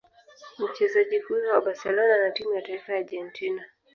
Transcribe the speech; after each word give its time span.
Mchezaji 0.57 1.19
huyo 1.19 1.53
wa 1.53 1.61
Barcelona 1.61 2.17
na 2.23 2.31
timu 2.31 2.53
ya 2.53 2.61
taifa 2.61 2.91
ya 2.93 2.99
Argentina 2.99 3.65